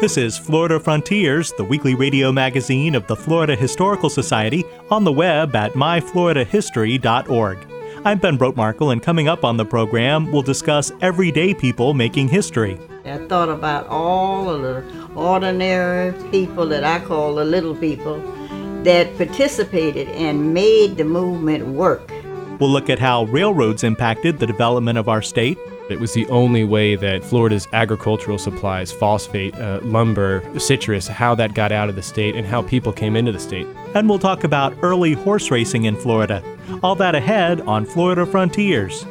[0.00, 5.10] This is Florida Frontiers, the weekly radio magazine of the Florida Historical Society, on the
[5.10, 7.58] web at myfloridahistory.org.
[8.04, 12.78] I'm Ben Brotemarkle, and coming up on the program, we'll discuss everyday people making history.
[13.06, 14.84] I thought about all of the
[15.16, 18.20] ordinary people that I call the little people
[18.84, 22.08] that participated and made the movement work.
[22.58, 25.58] We'll look at how railroads impacted the development of our state.
[25.88, 31.54] It was the only way that Florida's agricultural supplies, phosphate, uh, lumber, citrus, how that
[31.54, 33.66] got out of the state and how people came into the state.
[33.94, 36.42] And we'll talk about early horse racing in Florida.
[36.82, 39.06] All that ahead on Florida Frontiers.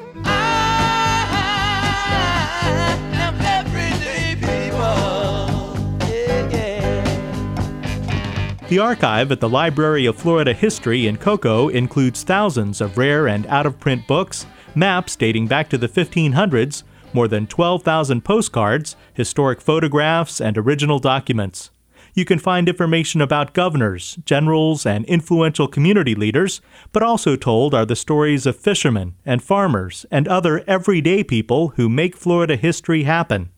[8.70, 13.48] The archive at the Library of Florida History in Cocoa includes thousands of rare and
[13.48, 19.62] out of print books, maps dating back to the 1500s, more than 12,000 postcards, historic
[19.62, 21.72] photographs, and original documents.
[22.14, 26.60] You can find information about governors, generals, and influential community leaders,
[26.92, 31.88] but also told are the stories of fishermen and farmers and other everyday people who
[31.88, 33.50] make Florida history happen.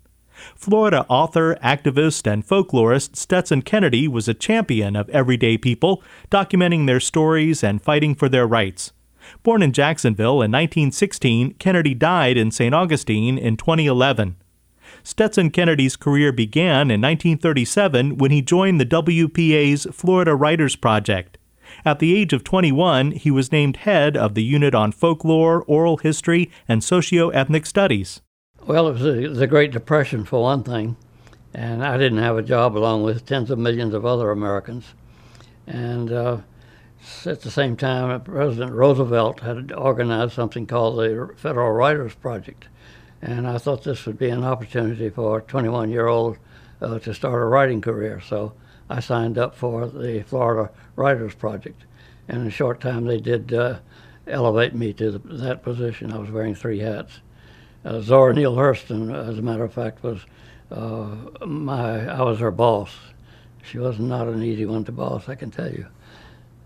[0.56, 7.00] Florida author, activist, and folklorist Stetson Kennedy was a champion of everyday people, documenting their
[7.00, 8.92] stories and fighting for their rights.
[9.44, 12.74] Born in Jacksonville in 1916, Kennedy died in St.
[12.74, 14.36] Augustine in 2011.
[15.04, 21.38] Stetson Kennedy's career began in 1937 when he joined the WPA's Florida Writers Project.
[21.86, 25.98] At the age of 21, he was named head of the Unit on Folklore, Oral
[25.98, 28.22] History, and Socio-Ethnic Studies.
[28.66, 30.96] Well, it was the, Great Depression, for one thing,
[31.54, 34.94] and I didn't have a job along with tens of millions of other Americans.
[35.66, 36.38] And uh,
[37.26, 42.68] at the same time, President Roosevelt had organized something called the Federal Writers Project.
[43.22, 46.38] And I thought this would be an opportunity for a 21 year old
[46.82, 48.22] uh, to start a writing career.
[48.22, 48.54] So
[48.90, 51.86] I signed up for the Florida Writers Project.
[52.28, 53.80] And in a short time, they did uh,
[54.28, 56.12] elevate me to the, that position.
[56.12, 57.20] I was wearing three hats.
[57.86, 60.26] Uh, Zora Neale Hurston, as a matter of fact, was
[60.72, 62.08] uh, my.
[62.08, 62.92] I was her boss.
[63.64, 65.86] She was not an easy one to boss, I can tell you.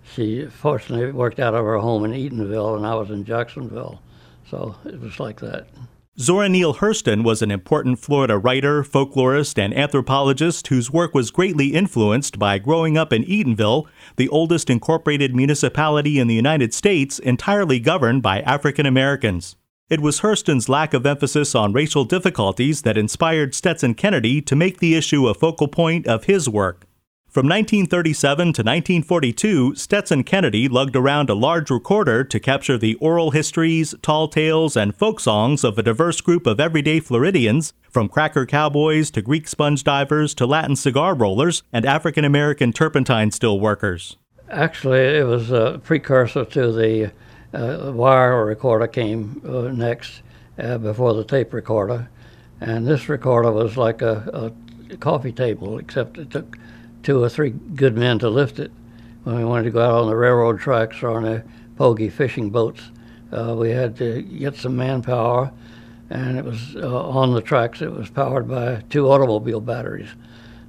[0.03, 4.01] She fortunately worked out of her home in Eatonville, and I was in Jacksonville,
[4.49, 5.67] so it was like that.
[6.19, 11.69] Zora Neale Hurston was an important Florida writer, folklorist, and anthropologist whose work was greatly
[11.69, 13.87] influenced by growing up in Eatonville,
[14.17, 19.55] the oldest incorporated municipality in the United States entirely governed by African Americans.
[19.89, 24.79] It was Hurston's lack of emphasis on racial difficulties that inspired Stetson Kennedy to make
[24.79, 26.87] the issue a focal point of his work.
[27.27, 33.31] From 1937 to 1942, Stetson Kennedy lugged around a large recorder to capture the oral
[33.31, 38.45] histories, tall tales, and folk songs of a diverse group of everyday Floridians, from cracker
[38.45, 44.15] cowboys to Greek sponge divers to Latin cigar rollers and African American turpentine still workers.
[44.49, 47.11] Actually, it was a precursor to the
[47.53, 50.21] uh, wire recorder came uh, next
[50.57, 52.09] uh, before the tape recorder,
[52.61, 54.51] and this recorder was like a,
[54.91, 56.57] a, coffee table, except it took
[57.01, 58.71] two or three good men to lift it.
[59.23, 61.43] When we wanted to go out on the railroad tracks or on the
[61.75, 62.91] pogie fishing boats,
[63.31, 65.51] uh, we had to get some manpower,
[66.09, 67.81] and it was uh, on the tracks.
[67.81, 70.09] It was powered by two automobile batteries,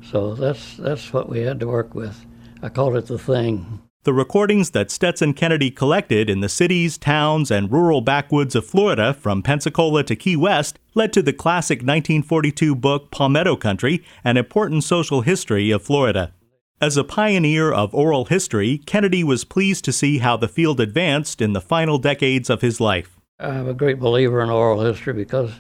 [0.03, 2.25] so that's that's what we had to work with.
[2.63, 3.83] I called it the thing.
[4.05, 9.15] The recordings that Stetson Kennedy collected in the cities, towns, and rural backwoods of Florida
[9.15, 14.85] from Pensacola to Key West led to the classic 1942 book Palmetto Country, an important
[14.85, 16.35] social history of Florida.
[16.83, 21.41] As a pioneer of oral history, Kennedy was pleased to see how the field advanced
[21.41, 23.19] in the final decades of his life.
[23.41, 25.51] I'm a great believer in oral history because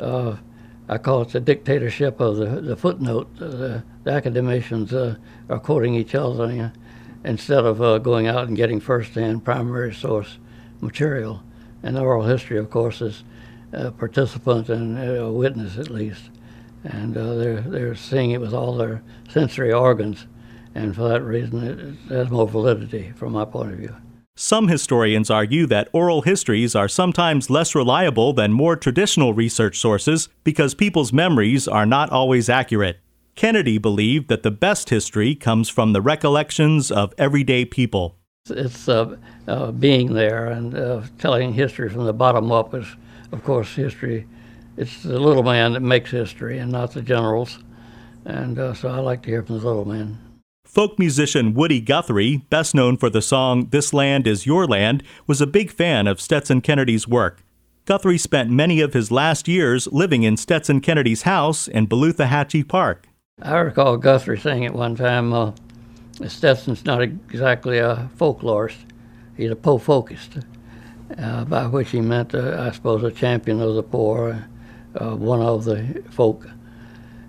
[0.00, 0.38] uh,
[0.88, 3.28] I call it the dictatorship of the, the footnote.
[3.40, 5.14] Uh, the academicians uh,
[5.48, 6.72] are quoting each other
[7.26, 10.38] instead of uh, going out and getting first-hand primary source
[10.80, 11.42] material.
[11.82, 13.24] And oral history, of course, is
[13.72, 16.30] a participant and a witness at least.
[16.84, 20.26] And uh, they're, they're seeing it with all their sensory organs.
[20.74, 23.96] And for that reason, it, it has more validity from my point of view.
[24.36, 30.28] Some historians argue that oral histories are sometimes less reliable than more traditional research sources
[30.44, 33.00] because people's memories are not always accurate.
[33.36, 38.16] Kennedy believed that the best history comes from the recollections of everyday people.
[38.48, 39.16] It's uh,
[39.46, 42.86] uh, being there and uh, telling history from the bottom up is,
[43.32, 44.26] of course, history.
[44.78, 47.58] It's the little man that makes history and not the generals.
[48.24, 50.18] And uh, so I like to hear from the little man.
[50.64, 55.42] Folk musician Woody Guthrie, best known for the song This Land Is Your Land, was
[55.42, 57.44] a big fan of Stetson Kennedy's work.
[57.84, 63.06] Guthrie spent many of his last years living in Stetson Kennedy's house in Beluthahatchee Park.
[63.42, 65.52] I recall Guthrie saying at one time, uh,
[66.26, 68.78] Stetson's not exactly a folklorist,
[69.36, 70.42] he's a po-folkist,
[71.18, 74.42] uh, by which he meant, uh, I suppose, a champion of the poor,
[74.94, 76.48] uh, one of the folk,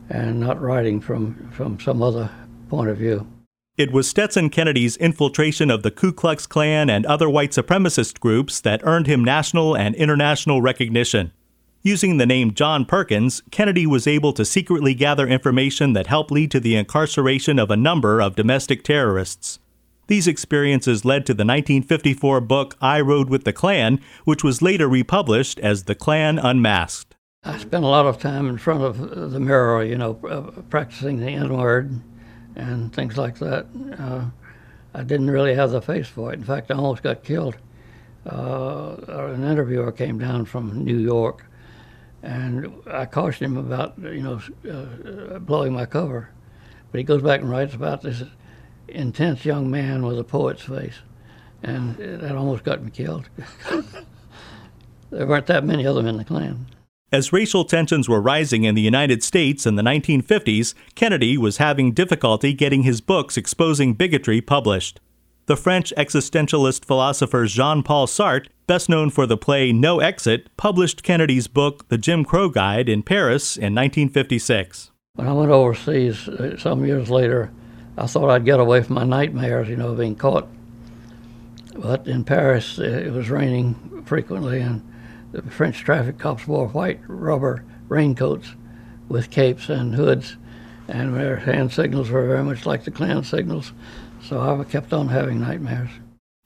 [0.09, 2.31] and not writing from, from some other
[2.69, 3.27] point of view.
[3.75, 8.61] It was Stetson Kennedy's infiltration of the Ku Klux Klan and other white supremacist groups
[8.61, 11.33] that earned him national and international recognition.
[11.83, 16.51] Using the name John Perkins, Kennedy was able to secretly gather information that helped lead
[16.51, 19.59] to the incarceration of a number of domestic terrorists.
[20.07, 24.87] These experiences led to the 1954 book I Rode with the Klan, which was later
[24.87, 27.15] republished as The Klan Unmasked.
[27.43, 30.15] I spent a lot of time in front of the mirror, you know,
[30.69, 32.01] practicing the N word
[32.55, 33.67] and things like that.
[33.97, 34.25] Uh,
[34.93, 36.39] I didn't really have the face for it.
[36.39, 37.57] In fact, I almost got killed.
[38.25, 41.45] Uh, an interviewer came down from New York,
[42.23, 46.29] and I cautioned him about you know uh, blowing my cover,
[46.91, 48.23] but he goes back and writes about this
[48.87, 50.99] intense young man with a poet's face,
[51.63, 53.29] and that almost got me killed.
[55.09, 56.67] there weren't that many of them in the Klan.
[57.09, 61.93] As racial tensions were rising in the United States in the 1950s, Kennedy was having
[61.93, 64.99] difficulty getting his books exposing bigotry published.
[65.47, 71.03] The French existentialist philosopher Jean Paul Sartre, best known for the play No Exit, published
[71.03, 74.91] Kennedy's book The Jim Crow Guide in Paris in 1956.
[75.13, 77.49] When I went overseas uh, some years later,
[77.97, 80.49] I thought I'd get away from my nightmares, you know, being caught.
[81.77, 84.85] But in Paris, it was raining frequently, and
[85.31, 88.53] the French traffic cops wore white rubber raincoats
[89.07, 90.35] with capes and hoods,
[90.87, 93.73] and their hand signals were very much like the Klan signals.
[94.21, 95.89] So I kept on having nightmares.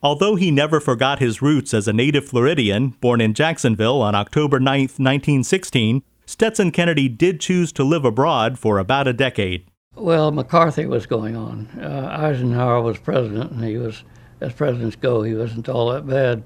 [0.03, 4.59] Although he never forgot his roots as a native Floridian born in Jacksonville on October
[4.59, 9.67] 9, 1916, Stetson Kennedy did choose to live abroad for about a decade.
[9.95, 11.67] Well, McCarthy was going on.
[11.79, 14.03] Uh, Eisenhower was president, and he was,
[14.39, 16.43] as presidents go, he wasn't all that bad.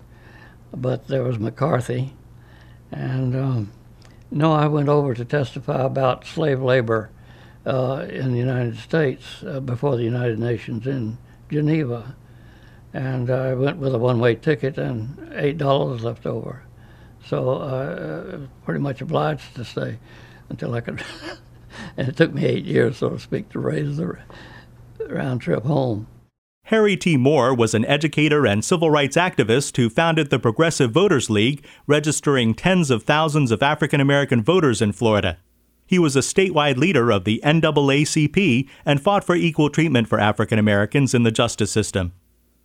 [0.74, 2.14] But there was McCarthy,
[2.92, 3.72] and um,
[4.32, 7.12] no, I went over to testify about slave labor
[7.66, 11.18] uh, in the United States uh, before the United Nations in
[11.50, 12.16] Geneva.
[12.94, 16.64] And I went with a one way ticket and $8 left over.
[17.26, 20.00] So uh, I was pretty much obliged to stay
[20.50, 21.04] until I could.
[21.98, 24.18] and it took me eight years, so to speak, to raise the
[25.10, 26.08] round trip home.
[26.70, 27.16] Harry T.
[27.16, 32.56] Moore was an educator and civil rights activist who founded the Progressive Voters League, registering
[32.56, 35.38] tens of thousands of African American voters in Florida.
[35.86, 40.58] He was a statewide leader of the NAACP and fought for equal treatment for African
[40.58, 42.14] Americans in the justice system.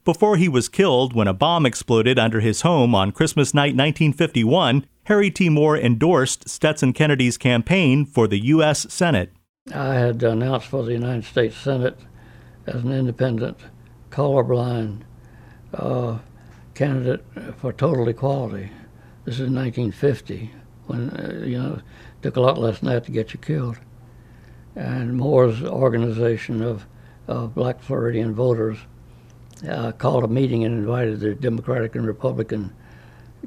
[0.05, 4.87] Before he was killed when a bomb exploded under his home on Christmas night 1951,
[5.05, 5.50] Harry T.
[5.50, 8.87] Moore endorsed Stetson Kennedy's campaign for the U.S.
[8.88, 9.32] Senate.
[9.75, 11.98] I had announced for the United States Senate
[12.67, 13.58] as an independent
[14.10, 15.03] colorblind
[15.74, 16.19] uh,
[16.74, 17.24] candidate
[17.58, 18.70] for total equality.
[19.24, 20.50] This is 1950,
[20.86, 21.81] when uh, you know
[22.22, 23.79] took a lot less than that to get you killed.
[24.77, 26.86] And Moore's organization of,
[27.27, 28.79] of Black Floridian voters
[29.69, 32.74] uh, called a meeting and invited the Democratic and Republican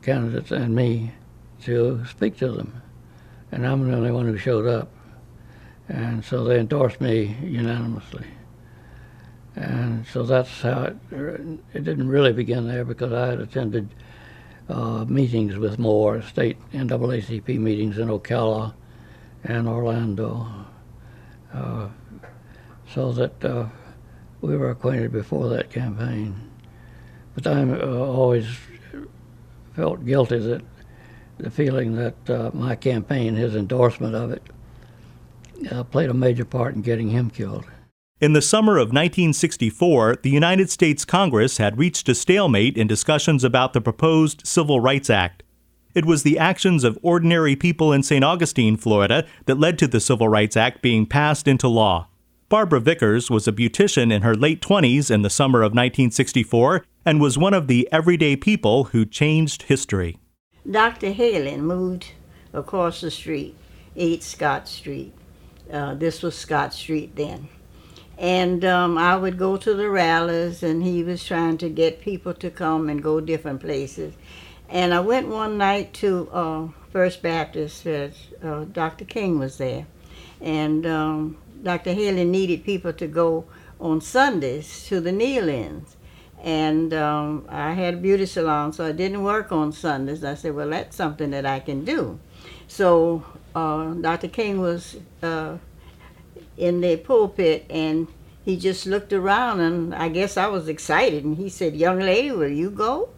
[0.01, 1.11] candidates and me
[1.63, 2.81] to speak to them.
[3.51, 4.89] And I'm the only one who showed up.
[5.87, 8.25] And so they endorsed me unanimously.
[9.55, 10.97] And so that's how it,
[11.73, 13.89] it didn't really begin there because I had attended
[14.73, 18.73] uh, meetings with Moore, state NAACP meetings in Ocala
[19.43, 20.47] and Orlando,
[21.53, 21.87] uh,
[22.91, 23.67] so that uh,
[24.41, 26.35] we were acquainted before that campaign.
[27.35, 28.47] But I uh, always
[29.75, 30.61] felt guilty that
[31.37, 34.43] the feeling that uh, my campaign, his endorsement of it,
[35.71, 37.65] uh, played a major part in getting him killed.
[38.23, 43.43] In the summer of 1964, the United States Congress had reached a stalemate in discussions
[43.43, 45.43] about the proposed Civil Rights Act.
[45.93, 48.23] It was the actions of ordinary people in St.
[48.23, 52.07] Augustine, Florida, that led to the Civil Rights Act being passed into law.
[52.47, 57.19] Barbara Vickers was a beautician in her late 20s in the summer of 1964 and
[57.19, 60.17] was one of the everyday people who changed history.
[60.71, 61.11] Dr.
[61.11, 62.13] Hayling moved
[62.53, 63.57] across the street,
[63.97, 65.11] 8 Scott Street.
[65.69, 67.49] Uh, this was Scott Street then.
[68.23, 72.33] And um, I would go to the rallies, and he was trying to get people
[72.35, 74.13] to come and go different places.
[74.69, 79.03] And I went one night to uh, First Baptist, uh, Dr.
[79.03, 79.87] King was there.
[80.39, 81.91] And um, Dr.
[81.91, 83.43] Hayling needed people to go
[83.77, 85.97] on Sundays to the kneel-ins.
[86.41, 90.23] And um, I had a beauty salon, so I didn't work on Sundays.
[90.23, 92.17] I said, well, that's something that I can do.
[92.69, 94.29] So uh, Dr.
[94.29, 95.57] King was uh,
[96.57, 98.07] in the pulpit, and
[98.43, 101.23] he just looked around, and I guess I was excited.
[101.23, 103.09] And he said, young lady, will you go?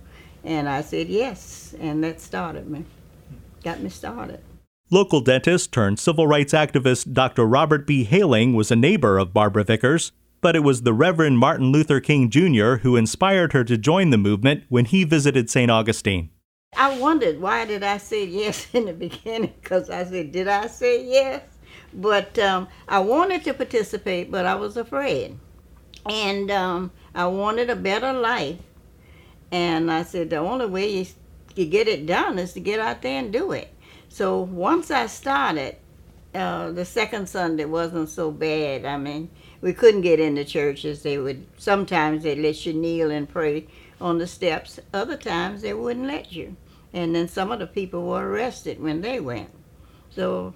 [0.43, 1.75] And I said, yes.
[1.79, 2.85] And that started me,
[3.63, 4.39] got me started.
[4.91, 7.45] Local dentist turned civil rights activist Dr.
[7.45, 8.03] Robert B.
[8.03, 10.11] Hayling was a neighbor of Barbara Vickers,
[10.41, 12.75] but it was the Reverend Martin Luther King Jr.
[12.75, 15.71] who inspired her to join the movement when he visited St.
[15.71, 16.29] Augustine.
[16.77, 20.67] I wondered why did I say yes in the beginning because I said, did I
[20.67, 21.41] say yes?
[21.93, 25.37] But um, I wanted to participate, but I was afraid.
[26.09, 28.59] And um, I wanted a better life.
[29.51, 31.05] And I said, the only way you,
[31.55, 33.73] you get it done is to get out there and do it.
[34.09, 35.77] So once I started,
[36.33, 38.85] uh, the second Sunday wasn't so bad.
[38.85, 39.29] I mean,
[39.61, 41.01] we couldn't get into churches.
[41.01, 43.67] They would sometimes they let you kneel and pray
[44.01, 44.79] on the steps.
[44.93, 46.57] Other times they wouldn't let you.
[46.93, 49.49] And then some of the people were arrested when they went.
[50.09, 50.53] So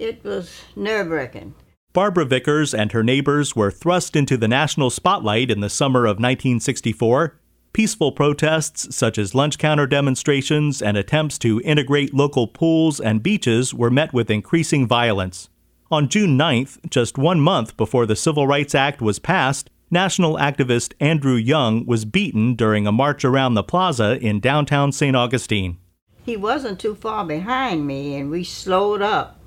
[0.00, 1.54] it was nerve wracking.
[1.92, 6.18] Barbara Vickers and her neighbors were thrust into the national spotlight in the summer of
[6.18, 7.40] 1964
[7.72, 13.72] Peaceful protests, such as lunch counter demonstrations and attempts to integrate local pools and beaches,
[13.72, 15.48] were met with increasing violence.
[15.88, 20.94] On June 9th, just one month before the Civil Rights Act was passed, national activist
[20.98, 25.14] Andrew Young was beaten during a march around the plaza in downtown St.
[25.14, 25.78] Augustine.
[26.24, 29.39] He wasn't too far behind me, and we slowed up.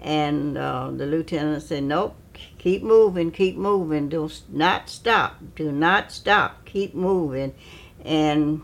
[0.00, 2.16] And uh, the lieutenant said, Nope,
[2.58, 7.54] keep moving, keep moving, do not stop, do not stop, keep moving.
[8.04, 8.62] And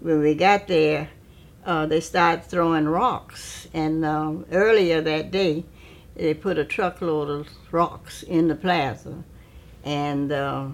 [0.00, 1.10] when we got there,
[1.64, 3.68] uh, they started throwing rocks.
[3.72, 5.64] And um, earlier that day,
[6.16, 9.24] they put a truckload of rocks in the plaza.
[9.84, 10.68] And uh,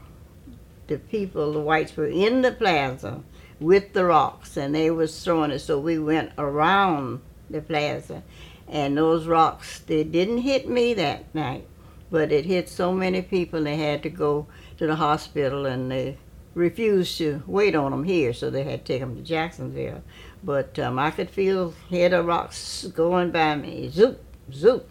[0.86, 3.22] the people, the whites, were in the plaza
[3.60, 5.60] with the rocks, and they was throwing it.
[5.60, 8.22] So we went around the plaza,
[8.68, 11.66] and those rocks, they didn't hit me that night
[12.10, 14.46] but it hit so many people they had to go
[14.78, 16.16] to the hospital and they
[16.54, 20.02] refused to wait on them here, so they had to take them to Jacksonville.
[20.42, 24.20] But um, I could feel head of rocks going by me, zoop,
[24.52, 24.88] zoop.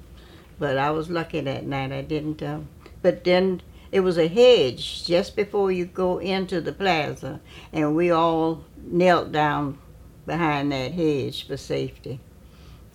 [0.59, 1.91] But I was lucky that night.
[1.91, 2.41] I didn't.
[2.41, 2.69] Um,
[3.01, 7.39] but then it was a hedge just before you go into the plaza,
[7.73, 9.77] and we all knelt down
[10.25, 12.19] behind that hedge for safety.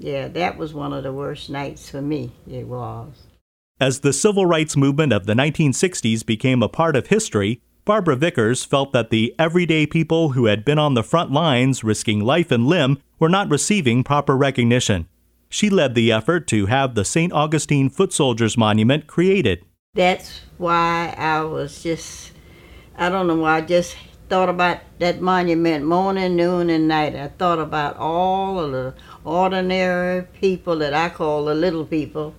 [0.02, 2.32] Yeah, that was one of the worst nights for me.
[2.50, 3.22] It was.
[3.80, 8.64] As the civil rights movement of the 1960s became a part of history, Barbara Vickers
[8.64, 12.66] felt that the everyday people who had been on the front lines risking life and
[12.66, 15.06] limb were not receiving proper recognition.
[15.48, 17.32] She led the effort to have the St.
[17.32, 19.64] Augustine Foot Soldiers Monument created.
[19.94, 22.32] That's why I was just,
[22.96, 23.96] I don't know why, I just
[24.28, 27.14] thought about that monument morning, noon, and night.
[27.14, 32.34] I thought about all of the ordinary people that I call the little people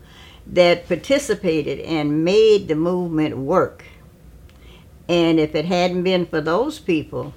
[0.48, 3.86] that participated and made the movement work.
[5.08, 7.34] And if it hadn't been for those people,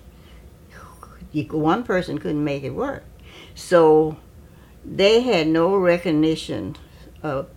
[1.51, 3.05] one person couldn't make it work.
[3.55, 4.17] So
[4.85, 6.77] they had no recognition
[7.23, 7.49] of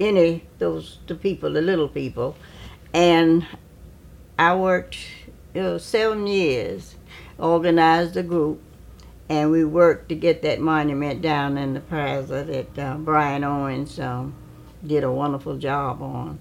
[0.00, 2.36] any those the people, the little people,
[2.94, 3.46] and
[4.38, 4.96] I worked
[5.54, 6.94] you know, seven years,
[7.38, 8.62] organized a group,
[9.28, 14.00] and we worked to get that monument down in the plaza that uh, Brian Owens
[14.00, 14.34] um,
[14.86, 16.38] did a wonderful job on.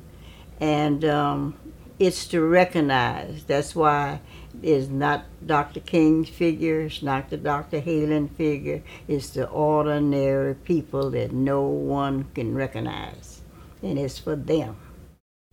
[0.60, 1.56] And um,
[2.00, 3.44] it's to recognize.
[3.44, 4.22] That's why
[4.64, 5.82] it's not Dr.
[5.82, 7.80] King's figure, it's not the Dr.
[7.80, 13.42] Hayling figure, it's the ordinary people that no one can recognize.
[13.84, 14.78] And it's for them.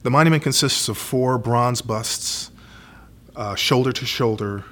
[0.03, 2.51] The monument consists of four bronze busts,
[3.37, 4.65] uh, shoulder to shoulder,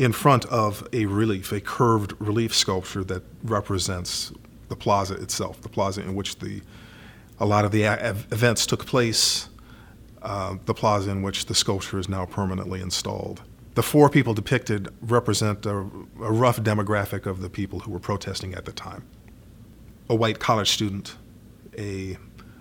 [0.00, 4.32] in front of a relief, a curved relief sculpture that represents
[4.70, 6.62] the plaza itself, the plaza in which the
[7.38, 9.50] a lot of the events took place,
[10.22, 13.42] uh, the plaza in which the sculpture is now permanently installed.
[13.74, 18.54] The four people depicted represent a, a rough demographic of the people who were protesting
[18.54, 19.04] at the time
[20.08, 21.16] a white college student,
[21.78, 22.16] a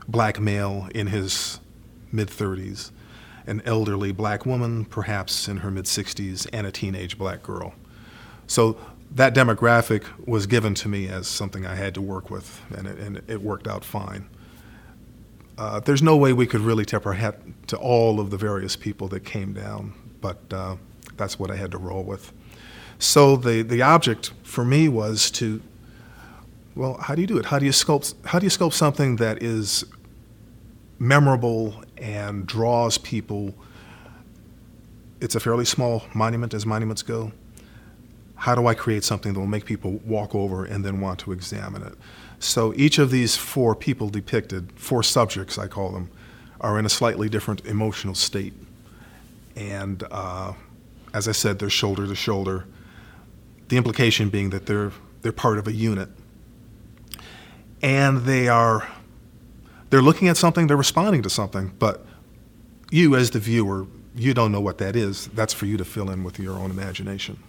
[0.09, 1.61] black male in his
[2.11, 2.91] mid 30s,
[3.49, 7.73] an elderly black woman, perhaps in her mid 60s, and a teenage black girl.
[8.47, 8.77] So
[9.11, 12.97] that demographic was given to me as something I had to work with, and it,
[12.99, 14.29] and it worked out fine.
[15.57, 18.75] Uh, there's no way we could really tip our hat to all of the various
[18.75, 20.75] people that came down, but uh,
[21.17, 22.31] that's what I had to roll with.
[22.97, 25.61] So the, the object for me was to,
[26.75, 27.45] well, how do you do it?
[27.45, 29.83] How do you sculpt, how do you sculpt something that is
[30.99, 33.53] memorable and draws people?
[35.21, 37.31] It's a fairly small monument as monuments go
[38.39, 41.33] how do I create something that will make people walk over and then want to
[41.33, 41.93] examine it?
[42.39, 46.09] So each of these four people depicted, four subjects I call them,
[46.61, 48.53] are in a slightly different emotional state.
[49.57, 50.53] And uh,
[51.13, 52.65] as I said, they're shoulder to shoulder.
[53.67, 56.07] The implication being that they're they're part of a unit,
[57.81, 58.87] and they are
[59.89, 62.05] they're looking at something, they're responding to something, but
[62.91, 65.27] you as the viewer, you don't know what that is.
[65.27, 67.41] That's for you to fill in with your own imagination.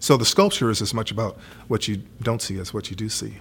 [0.00, 1.38] So the sculpture is as much about
[1.68, 3.38] what you don't see as what you do see.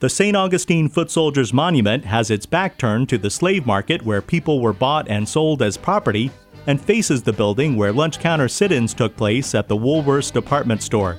[0.00, 0.36] The St.
[0.36, 4.72] Augustine Foot Soldiers Monument has its back turned to the slave market where people were
[4.72, 6.30] bought and sold as property
[6.68, 10.82] and faces the building where lunch counter sit ins took place at the Woolworths department
[10.82, 11.18] store.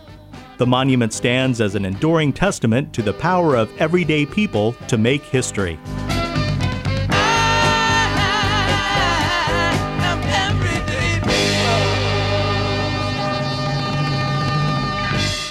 [0.57, 5.23] The monument stands as an enduring testament to the power of everyday people to make
[5.23, 5.77] history.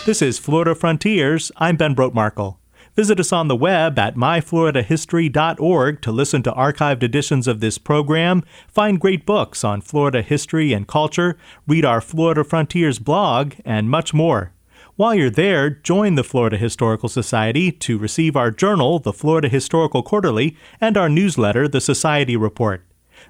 [0.08, 1.52] This is Florida Frontiers.
[1.58, 2.56] I'm Ben Brotemarkle.
[2.96, 8.42] Visit us on the web at myfloridahistory.org to listen to archived editions of this program,
[8.68, 11.36] find great books on Florida history and culture,
[11.66, 14.54] read our Florida Frontiers blog, and much more.
[14.96, 20.02] While you're there, join the Florida Historical Society to receive our journal, the Florida Historical
[20.02, 22.82] Quarterly, and our newsletter, the Society Report.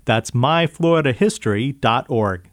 [0.05, 2.51] That's myfloridahistory.org.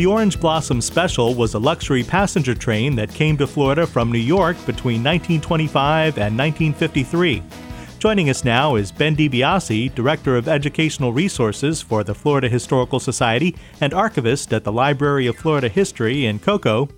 [0.00, 4.18] The Orange Blossom Special was a luxury passenger train that came to Florida from New
[4.18, 7.42] York between 1925 and 1953.
[7.98, 13.54] Joining us now is Ben DiBiase, Director of Educational Resources for the Florida Historical Society
[13.82, 16.88] and archivist at the Library of Florida History in Cocoa.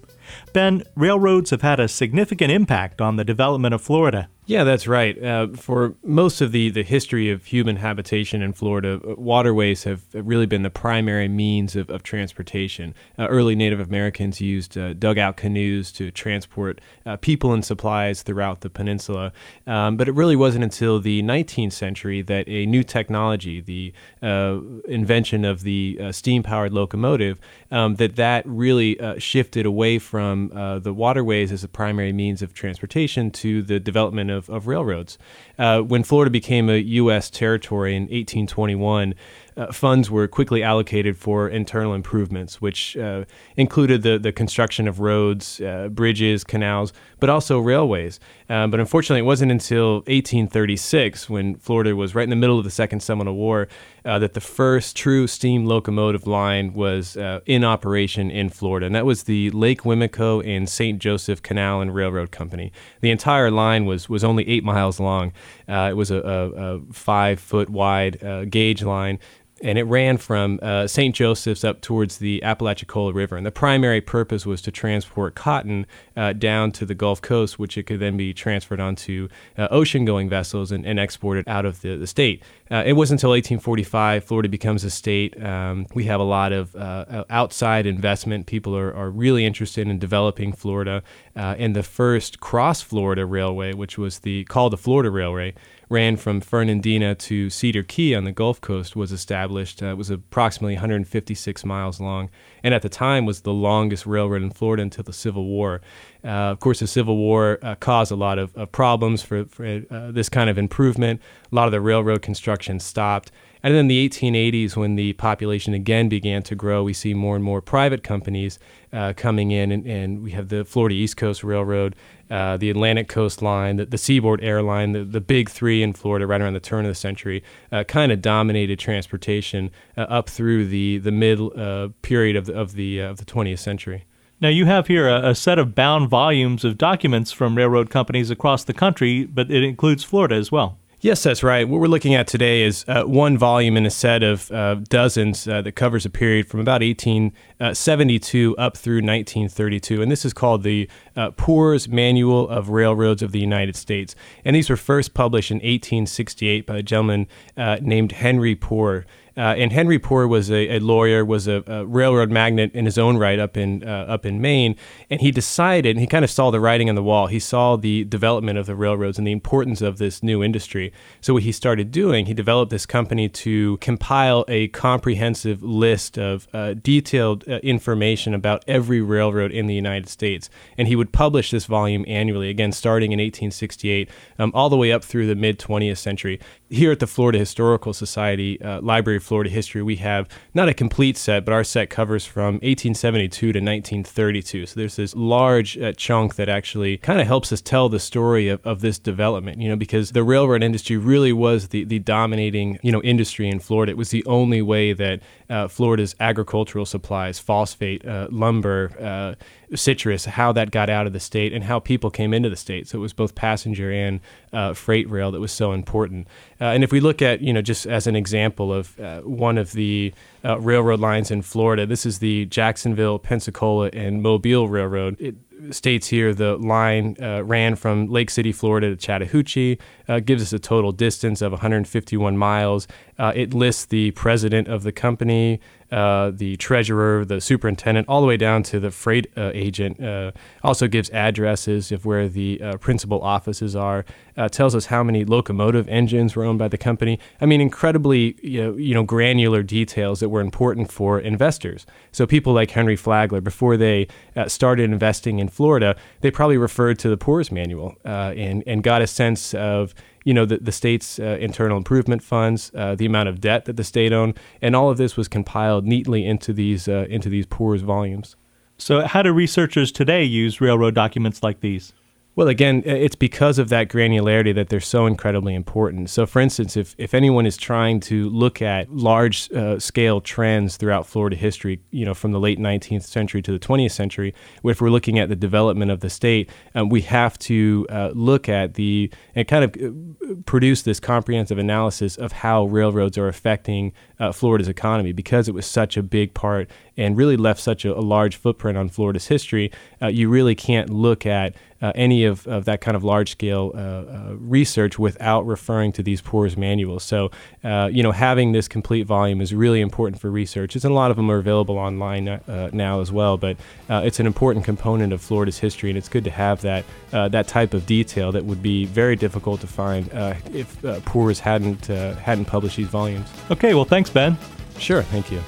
[0.53, 4.29] Ben, railroads have had a significant impact on the development of Florida.
[4.45, 5.23] Yeah, that's right.
[5.23, 10.03] Uh, for most of the, the history of human habitation in Florida, uh, waterways have
[10.13, 12.93] really been the primary means of, of transportation.
[13.17, 18.63] Uh, early Native Americans used uh, dugout canoes to transport uh, people and supplies throughout
[18.63, 19.33] the peninsula.
[19.69, 23.93] Um, but it really wasn't until the 19th century that a new technology, the
[24.27, 27.39] uh, invention of the steam powered locomotive,
[27.71, 30.49] um, that that really shifted away from
[30.83, 35.19] the waterways as a primary means of transportation to the development of, of railroads.
[35.59, 37.31] Uh, when Florida became a U.S.
[37.31, 39.15] territory in 1821,
[39.57, 43.25] uh, funds were quickly allocated for internal improvements, which uh,
[43.57, 48.19] included the, the construction of roads, uh, bridges, canals, but also railways.
[48.49, 52.65] Uh, but unfortunately, it wasn't until 1836, when Florida was right in the middle of
[52.65, 53.69] the Second Seminole War,
[54.05, 58.87] uh, that the first true steam locomotive line was uh, in operation in Florida.
[58.87, 60.99] And that was the Lake Wimico and St.
[60.99, 62.73] Joseph Canal and Railroad Company.
[63.01, 65.33] The entire line was, was only eight miles long.
[65.69, 69.19] it was a, a, a five foot wide gauge line
[69.63, 71.15] and it ran from uh, St.
[71.15, 73.37] Joseph's up towards the Apalachicola River.
[73.37, 77.79] And the primary purpose was to transport cotton uh, down to the Gulf Coast, which
[77.79, 81.81] it could then be transferred onto uh, ocean going vessels and, and, exported out of
[81.81, 82.43] the, the state.
[82.71, 85.41] Uh, it wasn't until 1845 Florida becomes a state.
[85.43, 88.47] Um, we have a lot of uh, outside investment.
[88.47, 91.03] People are, are really interested in developing Florida.
[91.35, 95.55] Uh, and the first cross Florida railway, which was the called the Florida Railway,
[95.93, 99.83] ran from Fernandina to Cedar Key on the Gulf Coast was established.
[99.83, 102.31] Uh, it was approximately 156 miles long,
[102.65, 105.83] and at the time was the longest railroad in Florida until the Civil War.
[106.25, 109.83] Uh, of course, the Civil War uh, caused a lot of, of problems for, for
[109.91, 111.21] uh, this kind of improvement.
[111.53, 113.31] A lot of the railroad construction stopped.
[113.63, 117.45] And then the 1880s, when the population again began to grow, we see more and
[117.45, 118.59] more private companies
[118.93, 121.95] uh, coming in, and, and, we have the Florida East Coast Railroad,
[122.29, 126.27] uh, the Atlantic Coast Line, the, the Seaboard Airline, the, the big three in Florida
[126.27, 130.67] right around the turn of the century, uh, kind of dominated transportation uh, up through
[130.67, 134.05] the the mid uh, period of the, of the of the 20th century.
[134.43, 138.29] Now, you have here a, a, set of bound volumes of documents from railroad companies
[138.29, 140.79] across the country, but it includes Florida as well.
[141.03, 141.69] Yes, that's right.
[141.69, 145.49] What we're looking at today is uh, one volume in a set of uh, dozens
[145.49, 150.01] uh, that covers a period from about 1872 up through 1932.
[150.01, 154.15] And this is called the uh, Poor's Manual of Railroads of the United States.
[154.45, 159.05] And these were first published in 1868 by a gentleman uh, named Henry Poor.
[159.37, 162.99] Uh, and Henry Poor was a, a lawyer, was a, a, railroad magnate in his
[162.99, 164.77] own right up in uh, up in Maine,
[165.09, 167.29] and he decided, and he kind of saw the writing on the wall.
[167.29, 170.93] He saw the development of the railroads and the importance of this new industry.
[171.21, 176.47] So what he started doing, he developed this company to compile a comprehensive list of
[176.53, 181.51] uh, detailed uh, information about every railroad in the United States, and he would publish
[181.51, 182.51] this volume annually.
[182.51, 186.39] Again, starting in 1868, um, all the way up through the mid 20th century.
[186.69, 191.17] Here at the Florida Historical Society uh, Library Florida history, we have not a complete
[191.17, 194.67] set, but our set covers from 1872 to 1932.
[194.67, 198.49] So there's this large uh, chunk that actually kind of helps us tell the story
[198.49, 202.79] of, of this development, you know, because the railroad industry really was the, the dominating,
[202.83, 203.93] you know, industry in Florida.
[203.93, 209.35] It was the only way that uh, Florida's agricultural supplies, phosphate, uh, lumber, uh,
[209.75, 212.89] citrus, how that got out of the state and how people came into the state.
[212.89, 214.21] So it was both passenger and
[214.53, 216.27] uh, freight rail that was so important.
[216.61, 219.59] Uh, and if we look at, you know, just as an example of uh, one
[219.59, 220.13] of the
[220.45, 225.17] uh, railroad lines in Florida, this is the Jacksonville, Pensacola, and Mobile Railroad.
[225.21, 225.35] It
[225.71, 230.53] states here the line uh, ran from Lake City, Florida to Chattahoochee, uh, gives us
[230.53, 232.89] a total distance of 151 miles.
[233.19, 235.61] it lists the president of the company,
[235.93, 240.03] uh, the treasurer, the superintendent, all the way down to the freight uh, agent.
[240.03, 240.33] Uh,
[240.65, 244.07] also gives addresses of where the uh, principal offices are.
[244.35, 247.19] Uh, tells us how many locomotive engines were owned by the company.
[247.43, 251.85] I mean, incredibly you know, you know granular details that were important for investors.
[252.13, 254.09] So people like Henry Flagler, before they
[254.47, 259.07] started investing in Florida, they probably referred to the Poor's Manual and and got a
[259.07, 263.41] sense of you know, the, the state's uh, internal improvement funds, uh, the amount of
[263.41, 267.07] debt that the state owned, and all of this was compiled neatly into these uh,
[267.09, 268.37] into these Poor's volumes.
[268.79, 271.93] So, how do researchers today use railroad documents like these?
[272.35, 276.09] Well, again, it's because of that granularity that they're so incredibly important.
[276.09, 280.79] So, for instance, if, if anyone is trying to look at large uh, scale trends
[280.79, 284.81] throughout Florida history, you know, from the late 19th century to the 20th century, if
[284.81, 288.75] we're looking at the development of the state, um, we have to uh, look at
[288.75, 294.33] the and kind of uh, produce this comprehensive analysis of how railroads are affecting uh,
[294.33, 298.01] Florida's economy because it was such a big part and really left such a, a
[298.01, 299.71] large footprint on Florida's history.
[300.01, 303.73] Uh, you really can't look at uh, any of, of that kind of large scale
[303.75, 307.03] uh, uh, research without referring to these Poor's manuals.
[307.03, 307.33] So,
[307.65, 311.11] uh, you know, having this complete volume is really important for researchers, and a lot
[311.11, 313.37] of them are available online uh, now as well.
[313.37, 313.57] But
[313.89, 317.75] it's an important component of Florida's history, and it's good to have that that type
[317.75, 320.09] of detail that would be very difficult to find
[320.53, 323.29] if Poor's hadn't hadn't published these volumes.
[323.51, 324.39] Okay, well, thanks, Ben.
[324.79, 325.41] Sure, thank you.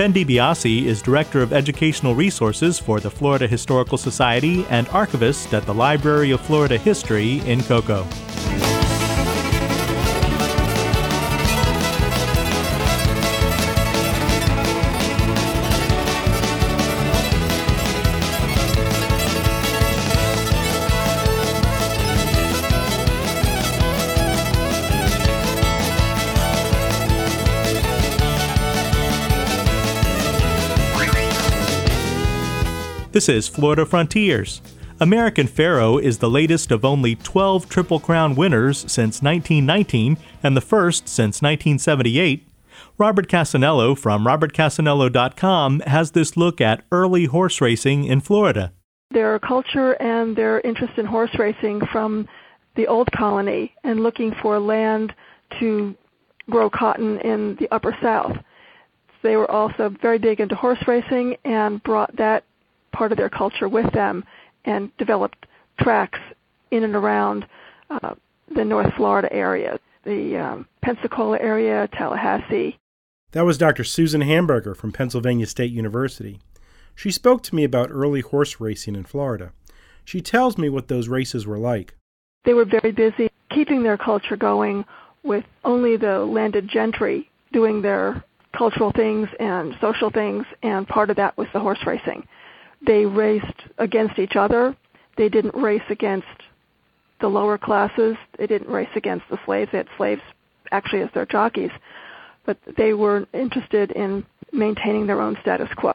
[0.00, 5.66] Ben DiBiase is Director of Educational Resources for the Florida Historical Society and Archivist at
[5.66, 8.06] the Library of Florida History in Cocoa.
[33.12, 34.62] This is Florida Frontiers.
[35.00, 40.60] American Pharoah is the latest of only 12 Triple Crown winners since 1919 and the
[40.60, 42.46] first since 1978.
[42.98, 48.72] Robert Cassanello from robertcassanello.com has this look at early horse racing in Florida.
[49.10, 52.28] Their culture and their interest in horse racing from
[52.76, 55.12] the old colony and looking for land
[55.58, 55.96] to
[56.48, 58.36] grow cotton in the upper south.
[59.22, 62.44] They were also very big into horse racing and brought that
[62.92, 64.24] part of their culture with them
[64.64, 65.46] and developed
[65.78, 66.18] tracks
[66.70, 67.46] in and around
[67.90, 68.14] uh,
[68.54, 72.78] the North Florida area, the um, Pensacola area, Tallahassee.
[73.32, 73.84] That was Dr.
[73.84, 76.40] Susan Hamburger from Pennsylvania State University.
[76.94, 79.52] She spoke to me about early horse racing in Florida.
[80.04, 81.94] She tells me what those races were like.
[82.44, 84.84] They were very busy keeping their culture going
[85.22, 88.24] with only the landed gentry doing their
[88.56, 92.26] cultural things and social things, and part of that was the horse racing.
[92.86, 93.46] They raced
[93.78, 94.76] against each other.
[95.16, 96.26] They didn't race against
[97.20, 98.16] the lower classes.
[98.38, 99.70] They didn't race against the slaves.
[99.72, 100.22] They had slaves
[100.72, 101.70] actually as their jockeys,
[102.46, 105.92] but they were interested in maintaining their own status quo.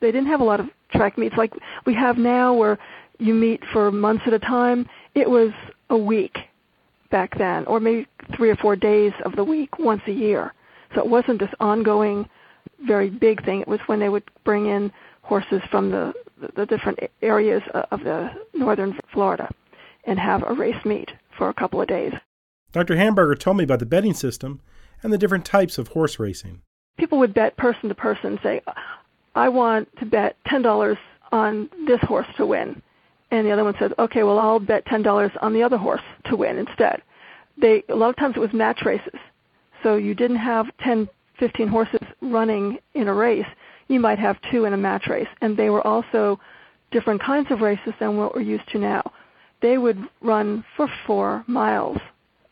[0.00, 1.52] They didn't have a lot of track meets like
[1.86, 2.78] we have now where
[3.18, 4.88] you meet for months at a time.
[5.14, 5.50] It was
[5.90, 6.36] a week
[7.10, 10.52] back then, or maybe three or four days of the week once a year.
[10.94, 12.28] So it wasn't this ongoing,
[12.86, 13.60] very big thing.
[13.60, 14.92] It was when they would bring in
[15.24, 16.12] horses from the,
[16.54, 19.50] the different areas of the northern Florida
[20.04, 22.12] and have a race meet for a couple of days.
[22.72, 22.96] Dr.
[22.96, 24.60] Hamburger told me about the betting system
[25.02, 26.60] and the different types of horse racing.
[26.98, 28.60] People would bet person to person, say,
[29.34, 30.96] I want to bet $10
[31.32, 32.80] on this horse to win.
[33.30, 36.36] And the other one said, okay, well, I'll bet $10 on the other horse to
[36.36, 37.02] win instead.
[37.56, 39.18] They, a lot of times it was match races.
[39.82, 41.08] So you didn't have 10,
[41.38, 43.46] 15 horses running in a race.
[43.88, 45.28] You might have two in a match race.
[45.40, 46.40] And they were also
[46.90, 49.12] different kinds of races than what we're used to now.
[49.60, 51.98] They would run for four miles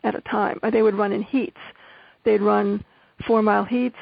[0.03, 0.59] at a time.
[0.71, 1.59] They would run in heats.
[2.23, 2.83] They'd run
[3.27, 3.97] four mile heats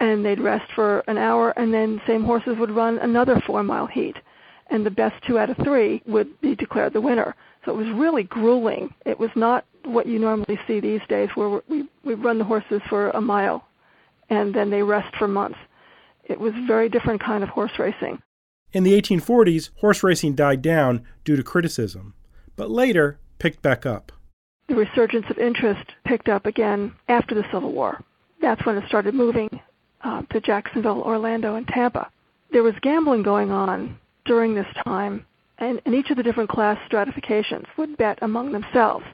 [0.00, 3.86] and they'd rest for an hour and then same horses would run another four mile
[3.86, 4.16] heat.
[4.70, 7.34] And the best two out of three would be declared the winner.
[7.64, 8.94] So it was really grueling.
[9.06, 12.82] It was not what you normally see these days, where we we run the horses
[12.88, 13.64] for a mile,
[14.30, 15.58] and then they rest for months.
[16.28, 18.22] It was very different kind of horse racing.
[18.72, 22.14] In the 1840s, horse racing died down due to criticism,
[22.54, 24.12] but later picked back up.
[24.68, 28.04] The resurgence of interest picked up again after the Civil War.
[28.42, 29.48] That's when it started moving
[30.02, 32.10] uh, to Jacksonville, Orlando, and Tampa.
[32.52, 35.24] There was gambling going on during this time,
[35.58, 39.04] and, and each of the different class stratifications would bet among themselves.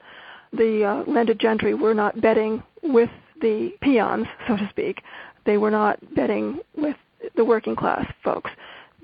[0.52, 5.02] The uh, landed gentry were not betting with the peons, so to speak.
[5.46, 6.96] They were not betting with
[7.36, 8.50] the working class folks.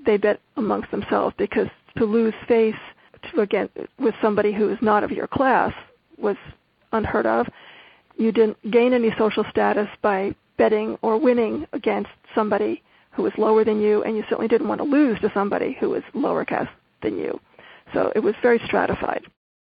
[0.05, 2.75] They bet amongst themselves because to lose face
[3.31, 5.73] to again with somebody who is not of your class
[6.17, 6.37] was
[6.91, 7.47] unheard of.
[8.17, 13.63] You didn't gain any social status by betting or winning against somebody who was lower
[13.63, 16.71] than you, and you certainly didn't want to lose to somebody who was lower caste
[17.01, 17.39] than you.
[17.93, 19.25] So it was very stratified.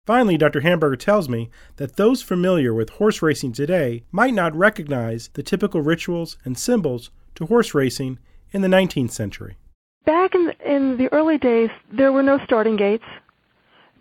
[0.06, 0.62] Finally, Dr.
[0.62, 5.82] Hamburger tells me that those familiar with horse racing today might not recognize the typical
[5.82, 8.20] rituals and symbols to horse racing
[8.52, 9.58] in the 19th century.
[10.06, 13.06] Back in in the early days, there were no starting gates.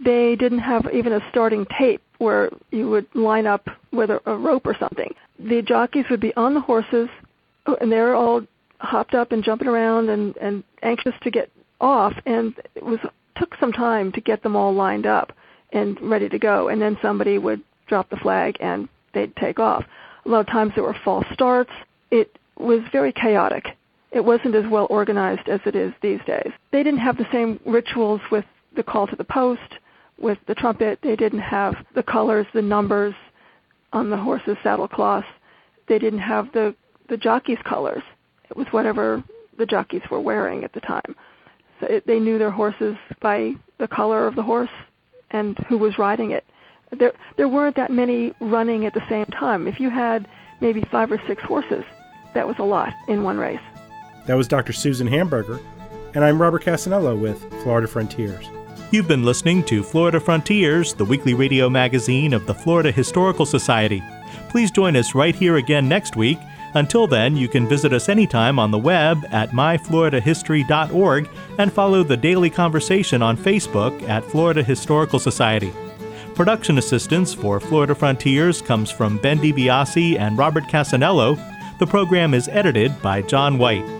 [0.03, 4.37] They didn't have even a starting tape where you would line up with a, a
[4.37, 5.15] rope or something.
[5.39, 7.09] The jockeys would be on the horses,
[7.67, 8.43] oh, and they're all
[8.79, 12.15] hopped up and jumping around and, and anxious to get off.
[12.25, 12.99] And it was
[13.37, 15.33] took some time to get them all lined up
[15.73, 16.69] and ready to go.
[16.69, 19.85] And then somebody would drop the flag and they'd take off.
[20.25, 21.73] A lot of times there were false starts.
[22.11, 23.65] It was very chaotic.
[24.13, 26.51] It wasn't as well organized as it is these days.
[26.73, 28.45] They didn't have the same rituals with
[28.75, 29.79] the call to the post,
[30.19, 30.99] with the trumpet.
[31.03, 33.15] They didn't have the colors, the numbers
[33.93, 35.27] on the horse's saddle cloths.
[35.89, 36.75] They didn't have the,
[37.09, 38.03] the jockey's colors.
[38.49, 39.23] It was whatever
[39.59, 41.15] the jockeys were wearing at the time.
[41.81, 44.71] So it, they knew their horses by the color of the horse
[45.31, 46.45] and who was riding it.
[46.99, 49.69] There, there weren't that many running at the same time.
[49.69, 50.27] If you had
[50.61, 51.85] maybe five or six horses,
[52.35, 53.61] that was a lot in one race.
[54.31, 54.73] That was Dr.
[54.73, 55.59] Susan Hamburger,
[56.15, 58.49] and I'm Robert Cassanello with Florida Frontiers.
[58.93, 64.01] You've been listening to Florida Frontiers, the weekly radio magazine of the Florida Historical Society.
[64.49, 66.39] Please join us right here again next week.
[66.75, 72.17] Until then, you can visit us anytime on the web at myfloridahistory.org and follow the
[72.17, 75.73] daily conversation on Facebook at Florida Historical Society.
[76.37, 81.35] Production assistance for Florida Frontiers comes from Ben DiBiase and Robert Cassanello.
[81.81, 84.00] The program is edited by John White.